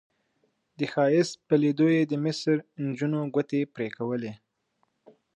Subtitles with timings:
[0.77, 2.55] د ښایست په لیدو یې د مصر
[2.85, 4.33] نجونو ګوتې پرې کولې.